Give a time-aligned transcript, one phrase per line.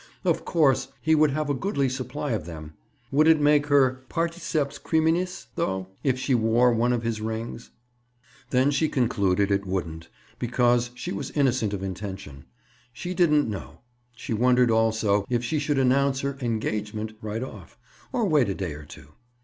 [0.25, 2.73] Of course, he would have a goodly supply of them.
[3.11, 7.69] Would it make her particeps criminis though, if she wore one of his rings?
[8.49, 10.09] Then she concluded it wouldn't,
[10.39, 12.45] because she was innocent of intention.
[12.91, 13.81] She didn't know.
[14.15, 17.77] She wondered, also, if she should announce her "engagement" right off,
[18.11, 19.09] or wait a day or two.